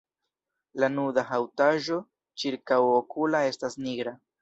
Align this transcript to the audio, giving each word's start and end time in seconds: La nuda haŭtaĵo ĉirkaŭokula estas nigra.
La 0.83 0.89
nuda 0.93 1.25
haŭtaĵo 1.27 2.01
ĉirkaŭokula 2.45 3.47
estas 3.55 3.83
nigra. 3.87 4.21